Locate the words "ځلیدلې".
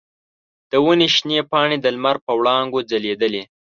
2.89-3.43